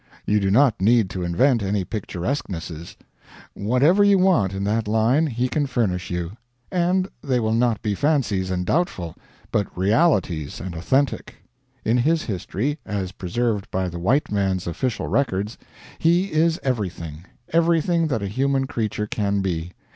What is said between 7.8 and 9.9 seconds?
be fancies and doubtful, but